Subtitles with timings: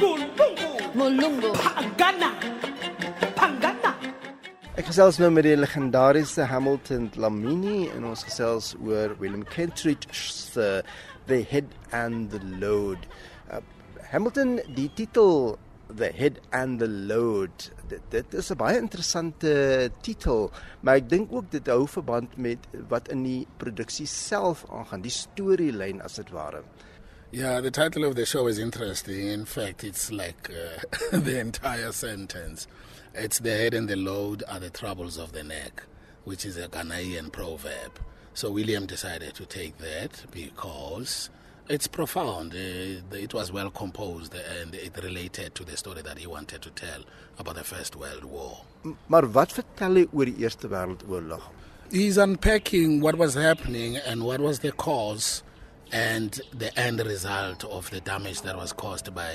[0.00, 1.52] Molungu.
[1.52, 2.30] Pagana.
[3.36, 3.92] Pagana.
[4.80, 10.80] Ek gesels nou met die legendariese Hamilton Dlamini en ons gesels oor Willem Kentridge se
[11.28, 13.04] The Head and the Load.
[13.52, 13.60] Uh,
[14.08, 15.58] Hamilton, die titel
[15.92, 17.68] The Head and the Load.
[17.92, 22.58] Dit, dit is 'n baie interessante titel, maar ek dink ook dit hou verband met
[22.88, 26.64] wat in die produksie self aangaan, die storielyn as dit ware.
[27.32, 29.28] Yeah, the title of the show is interesting.
[29.28, 32.66] In fact, it's like uh, the entire sentence.
[33.14, 35.84] It's the head and the load are the troubles of the neck,
[36.24, 38.00] which is a Ghanaian proverb.
[38.34, 41.30] So William decided to take that because
[41.68, 42.52] it's profound.
[42.52, 46.70] Uh, it was well composed and it related to the story that he wanted to
[46.70, 47.04] tell
[47.38, 48.64] about the First World War.
[49.06, 51.46] Maar wat vertel hy oor die Eerste Wêreldoorlog?
[51.92, 55.44] He's unpacking what was happening and what was the cause
[55.92, 59.34] and the end result of the damage that was caused by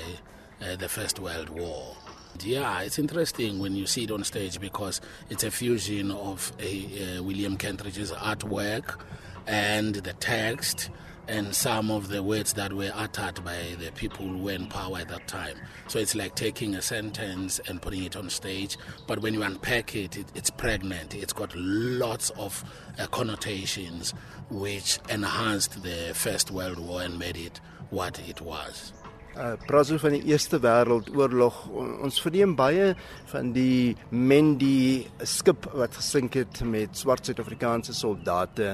[0.62, 1.96] uh, the First World War.
[2.42, 7.18] Yeah, it's interesting when you see it on stage because it's a fusion of a,
[7.18, 9.00] uh, William Kentridge's artwork
[9.46, 10.90] and the text
[11.28, 14.98] and some of the words that were uttered by the people who were in power
[14.98, 15.56] at that time.
[15.88, 19.94] So it's like taking a sentence and putting it on stage, but when you unpack
[19.96, 21.14] it, it it's pregnant.
[21.14, 22.64] It's got lots of
[22.98, 24.14] uh, connotations
[24.50, 27.60] which enhanced the First World War and made it
[27.90, 28.92] what it was.
[29.36, 31.56] Uh praat so van die Eerste Wêreldoorlog.
[31.68, 32.94] O- Ons verneem baie
[33.28, 38.70] van die Mendi skip wat gesink het met swart Suid-Afrikaanse soldate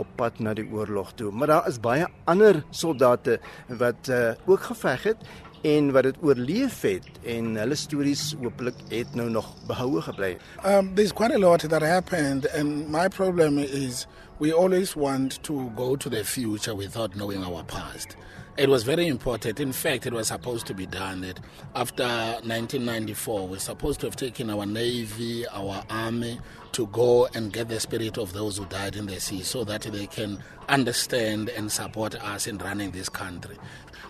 [0.00, 1.28] op pad na die oorlog toe.
[1.32, 3.36] Maar daar is baie ander soldate
[3.68, 5.28] wat uh ook geveg het
[5.62, 10.36] en wat dit oorleef het en hulle stories hopelik het nou nog behoue gebly.
[10.64, 14.06] Um, there's quite a lot that happened, and my problem is
[14.38, 18.16] we always want to go to the future without knowing our past.
[18.58, 19.60] It was very important.
[19.60, 21.38] In fact, it was supposed to be done that
[21.74, 26.40] after 1994, we're supposed to have taken our navy, our army
[26.76, 29.80] to go and get the spirit of those who died in the sea so that
[29.80, 30.38] they can
[30.68, 33.56] understand and support us in running this country.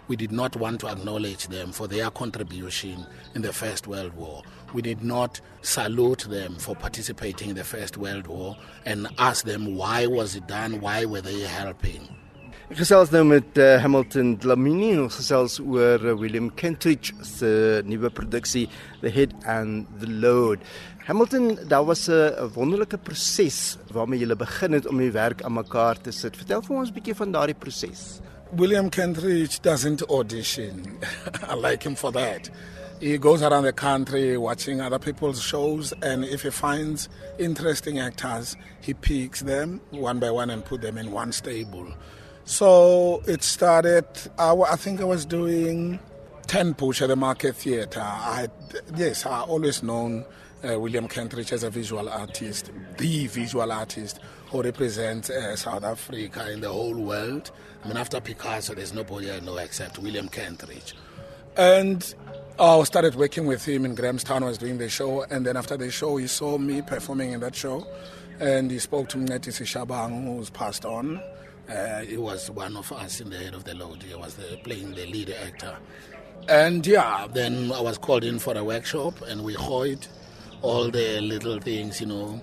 [0.08, 3.06] We did not want to acknowledge them for their contribution
[3.36, 4.42] in the First World War.
[4.74, 9.76] We did not salute them for participating in the First World War and ask them
[9.76, 12.15] why was it done, why were they helping.
[12.66, 17.48] Ek gesels nou met uh, Hamilton Dlamini en ons gesels oor uh, William Kentridge se
[17.86, 18.64] nuwe produksie
[19.04, 20.64] The Head and the Load.
[21.06, 25.94] Hamilton, daar was 'n wonderlike proses waarmee jy begin het om die werk aan mekaar
[25.94, 26.36] te sit.
[26.36, 28.20] Vertel vir ons 'n bietjie van daardie proses.
[28.50, 30.98] William Kentridge doesn't audition.
[31.52, 32.50] I like him for that.
[32.98, 38.56] He goes around the country watching other people's shows, and if he finds interesting actors,
[38.80, 41.94] he picks them one by one and put them in one stable.
[42.46, 44.06] So it started.
[44.38, 45.98] I, I think I was doing
[46.46, 48.00] ten push at the Market Theatre.
[48.00, 48.46] I
[48.96, 50.24] yes, I always known
[50.64, 54.20] uh, William Kentridge as a visual artist, the visual artist
[54.50, 57.50] who represents uh, South Africa in the whole world.
[57.84, 60.94] I mean, after Picasso, there's nobody I know except William Kentridge.
[61.56, 62.14] And
[62.60, 64.44] I started working with him in Grahamstown.
[64.44, 67.40] I was doing the show, and then after the show, he saw me performing in
[67.40, 67.84] that show,
[68.38, 71.20] and he spoke to Mncedisi Shabangu, who's passed on.
[71.68, 74.02] Uh, he was one of us in the head of the load.
[74.02, 75.76] He was the, playing the lead actor.
[76.48, 80.06] And yeah, then I was called in for a workshop, and we hoid
[80.62, 82.40] all the little things, you know,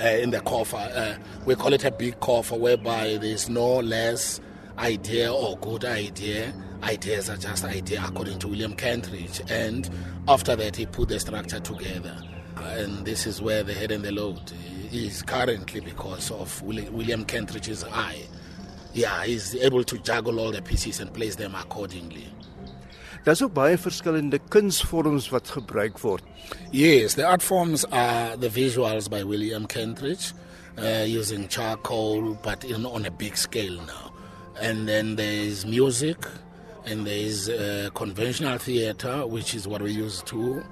[0.00, 0.76] uh, in the coffer.
[0.76, 4.40] Uh, we call it a big coffer, whereby there's no less
[4.78, 6.54] idea or good idea.
[6.82, 9.40] Ideas are just idea, according to William Kentridge.
[9.50, 9.90] And
[10.28, 12.22] after that, he put the structure together.
[12.56, 14.52] And this is where the head and the load
[14.92, 18.22] is currently because of William Kentridge's eye.
[18.92, 22.32] Yeah, he's able to juggle all the pieces and place them accordingly.
[23.26, 26.22] Daar's ook baie verskillende kunsvorms wat gebruik word.
[26.70, 30.32] Yes, the art forms are the visuals by William Kentridge
[30.78, 34.12] uh, using charcoal, but in, on a big scale now.
[34.62, 36.24] And then there's music,
[36.84, 40.62] and there's uh, conventional theater, which is what we use too.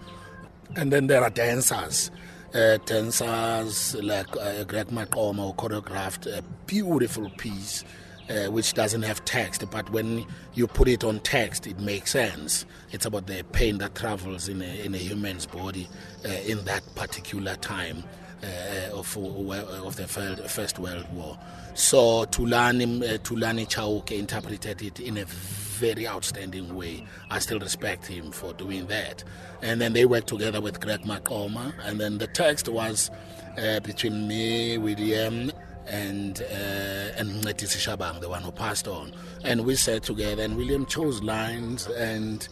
[0.76, 2.10] And then there are dancers.
[2.54, 7.84] Uh, dancers like uh, Greg who choreographed a beautiful piece
[8.30, 10.24] uh, which doesn't have text, but when
[10.54, 12.64] you put it on text, it makes sense.
[12.92, 15.88] It's about the pain that travels in a, in a human's body
[16.24, 18.04] uh, in that particular time
[18.42, 21.38] uh, of, of the fir- First World War.
[21.74, 25.26] So Thulani, uh, Thulani Chauke interpreted it in a
[25.74, 27.04] very outstanding way.
[27.30, 29.24] I still respect him for doing that.
[29.62, 33.10] And then they worked together with Greg Maqoma, and then the text was
[33.58, 35.50] uh, between me, William,
[35.86, 39.12] and uh, and Mncedisi Shabangu, the one who passed on.
[39.42, 42.48] And we sat together, and William chose lines, and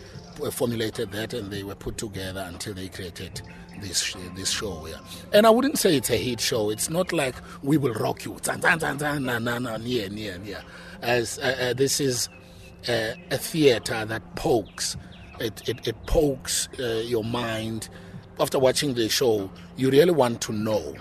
[0.51, 3.43] formulated that and they were put together until they created
[3.81, 4.87] this this show.
[4.87, 4.97] Yeah,
[5.33, 6.71] and I wouldn't say it's a hit show.
[6.71, 8.37] It's not like we will rock you.
[8.43, 10.63] tan tan tan tan, Na na na near near near.
[11.03, 12.29] As uh, uh, this is
[12.89, 14.97] uh, a theater that pokes.
[15.41, 17.89] It it, it pokes uh, your mind.
[18.41, 20.95] After watching the show, you really want to know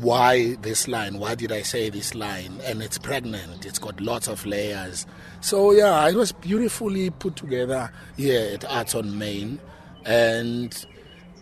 [0.00, 1.18] why this line?
[1.18, 2.60] Why did I say this line?
[2.64, 3.64] And it's pregnant.
[3.64, 5.06] It's got lots of layers.
[5.40, 9.60] So yeah, it was beautifully put together here at Arts on Main,
[10.04, 10.86] and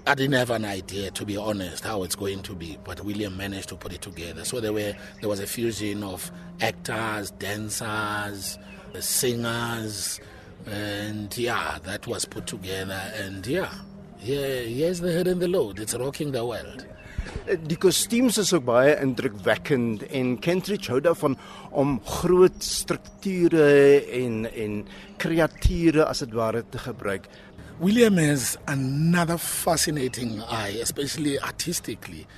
[0.05, 2.77] I didn't have an idea, to be honest, how it's going to be.
[2.83, 4.45] But William managed to put it together.
[4.45, 8.59] So there were there was a fusion of actors, dancers,
[8.99, 10.21] singers,
[10.67, 13.01] and yeah, that was put together.
[13.17, 13.73] And yeah,
[14.21, 15.79] yeah, here's the head and the load.
[15.79, 16.85] It's rocking the world.
[17.47, 21.37] Die kostuums is ook baie indrukwekkend en Kentridge hou daarvan
[21.71, 24.77] om groot strukture en en
[25.23, 27.29] kreature as dit ware te gebruik.
[27.83, 32.29] William has another fascinating eye, especially artistically.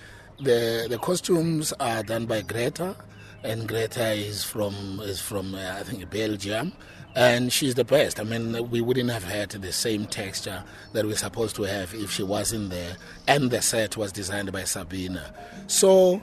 [0.41, 2.97] The the costumes are done by Greta
[3.43, 6.73] and Greta is from is from uh, I think Belgium
[7.15, 8.21] and she's the best.
[8.21, 10.65] I mean, we wouldn't have had the same texture
[10.95, 12.97] that we're supposed to have if she wasn't there.
[13.29, 15.35] And the set was designed by Sabina.
[15.67, 16.23] So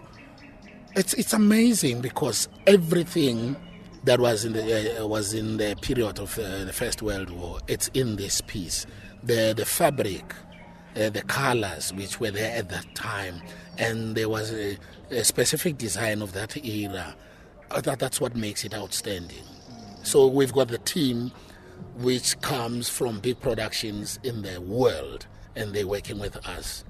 [0.96, 3.56] it's it's amazing because everything
[4.04, 7.60] that was in the uh, was in the period of uh, the First World War,
[7.68, 8.88] it's in this piece.
[9.24, 10.34] The the fabric,
[10.96, 13.42] uh, the colors which were there at that time,
[13.78, 14.78] and there was a,
[15.10, 17.16] a specific design of that era.
[17.70, 19.44] Uh, that, that's what makes it outstanding.
[20.04, 21.32] So we've got the team
[21.98, 26.84] which comes from big productions in the world and they're working with us.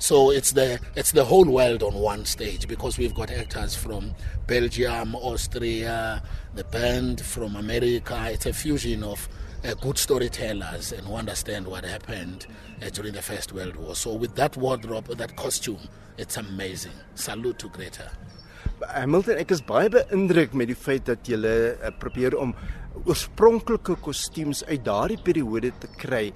[0.00, 4.14] So it's the it's the whole world on one stage because we've got actors from
[4.46, 6.22] Belgium, Austria,
[6.54, 8.18] the band from America.
[8.32, 9.28] It's a fusion of
[9.62, 12.46] uh, good storytellers and who understand what happened
[12.82, 13.94] uh, during the First World War.
[13.94, 15.86] So with that wardrobe, that costume,
[16.16, 16.96] it's amazing.
[17.14, 18.10] Salute to Greta.
[18.88, 22.54] Hamilton, ek is baie beïndruk met die feit dat jy uh, probeer om
[23.06, 26.32] oorspronklike kostuums uit daardie periode te kry.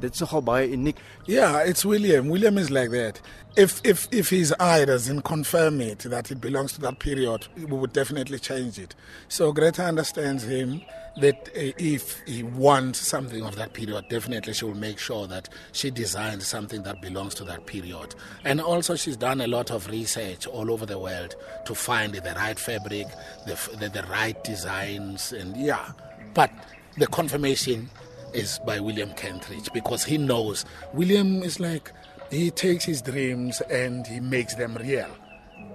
[0.00, 1.00] Dit's nogal baie uniek.
[1.26, 2.28] Yeah, it's William.
[2.28, 3.20] William is like that.
[3.56, 7.64] If if if his eye doesn't confirm it that it belongs to that period, we
[7.66, 8.94] would definitely change it.
[9.28, 10.82] So Greta understands him
[11.16, 15.48] that uh, if he wants something of that period, definitely she will make sure that
[15.72, 18.14] she designs something that belongs to that period.
[18.44, 22.34] And also, she's done a lot of research all over the world to find the
[22.34, 23.06] right fabric,
[23.46, 25.92] the, the, the right designs, and yeah.
[26.34, 26.50] But
[26.98, 27.90] the confirmation
[28.32, 31.92] is by William Kentridge because he knows William is like
[32.30, 35.08] he takes his dreams and he makes them real.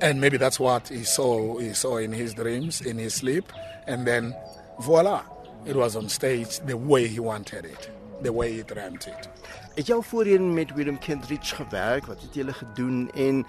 [0.01, 3.51] And maybe that's what he saw he saw in his dreams, in his sleep,
[3.87, 4.35] and then
[4.79, 5.23] voila,
[5.65, 7.91] it was on stage the way he wanted it,
[8.21, 9.29] the way he dreamt it.
[9.75, 12.05] Het jy al voorheen met William Kentridge gewerk?
[12.05, 13.45] Wat het julle gedoen en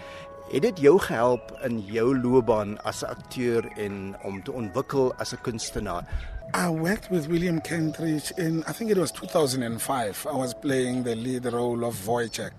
[0.51, 5.33] het dit jou gehelp in jou loopbaan as 'n akteur en om te ontwikkel as
[5.33, 6.05] 'n kunstenaar?
[6.55, 10.27] I worked with William Kentridge in I think it was 2005.
[10.27, 12.53] I was playing the lead role of Woyzeck.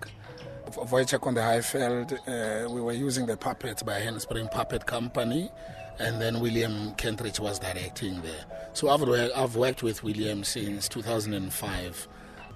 [0.90, 2.12] Woyzeck on the Highveld.
[2.12, 5.50] Uh, we were using the puppets by Handspring Puppet Company.
[5.98, 8.44] And then William Kentridge was directing there.
[8.72, 9.02] So I've,
[9.36, 12.08] I've worked with William since 2005.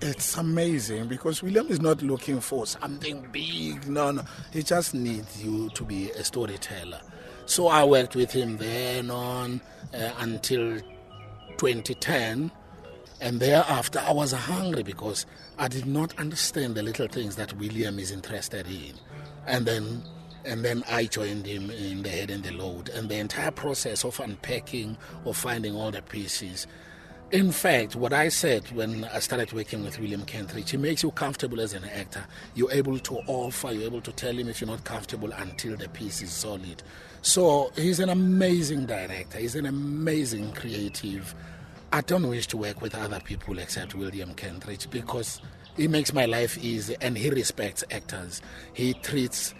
[0.02, 3.88] It's amazing because William is not looking for something big.
[3.88, 4.23] No, no.
[4.52, 7.00] He just needs you to be a storyteller.
[7.47, 9.61] So I worked with him then on
[9.95, 10.81] uh, until
[11.57, 12.50] 2010.
[13.21, 15.25] And thereafter, I was hungry because
[15.57, 18.95] I did not understand the little things that William is interested in.
[19.47, 20.02] And then
[20.47, 22.88] and then I joined him in the head and the load.
[22.91, 26.67] And the entire process of unpacking, of finding all the pieces.
[27.33, 31.11] In fact, what I said when I started working with William Kentridge, he makes you
[31.11, 32.25] comfortable as an actor.
[32.55, 35.88] You're able to offer, you're able to tell him if you're not comfortable until the
[35.88, 36.85] piece is solid.
[37.23, 41.35] So he's an amazing director, he's an amazing creative.
[41.93, 45.41] I don't wish to work with other people except William Kentridge because
[45.76, 48.41] he makes my life easy and he respects actors.
[48.73, 49.53] He treats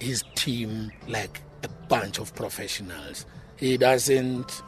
[0.00, 3.26] his team like a bunch of professionals.
[3.56, 4.62] He doesn't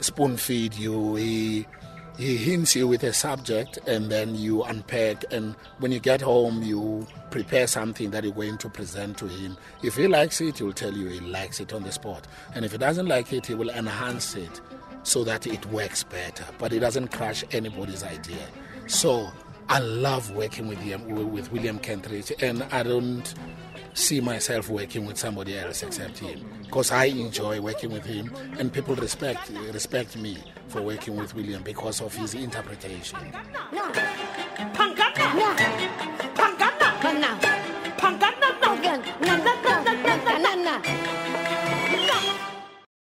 [0.00, 1.16] spoon feed you.
[1.16, 1.66] He
[2.16, 5.24] he hints you with a subject and then you unpack.
[5.30, 9.56] And when you get home you prepare something that you're going to present to him.
[9.82, 12.26] If he likes it he'll tell you he likes it on the spot.
[12.54, 14.60] And if he doesn't like it he will enhance it
[15.04, 16.44] so that it works better.
[16.58, 18.46] But he doesn't crush anybody's idea.
[18.86, 19.30] So
[19.70, 22.32] i love working with him with william kentridge.
[22.42, 23.32] And i don't
[23.98, 26.44] see myself working with somebody else except him.
[26.64, 30.38] Because I enjoy working with him and people respect respect me
[30.68, 33.18] for working with William because of his interpretation.